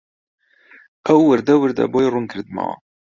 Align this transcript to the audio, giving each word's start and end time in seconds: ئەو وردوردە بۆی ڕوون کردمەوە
ئەو 1.05 1.19
وردوردە 1.29 1.85
بۆی 1.93 2.07
ڕوون 2.13 2.25
کردمەوە 2.31 2.75